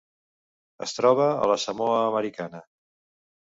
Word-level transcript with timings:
Es 0.85 0.95
troba 1.01 1.29
a 1.43 1.51
la 1.53 1.59
Samoa 1.67 2.01
Americana. 2.09 2.67